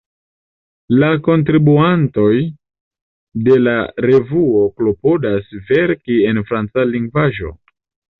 [1.01, 2.39] La kontribuantoj
[3.47, 3.75] de la
[4.07, 7.53] revuo klopodas verki en facila lingvaĵo.